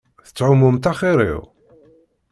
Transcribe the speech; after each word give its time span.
Tettɛummumt 0.25 0.89
axiṛ-iw. 0.91 1.41